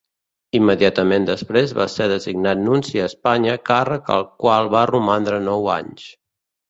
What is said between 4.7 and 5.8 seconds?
va romandre nou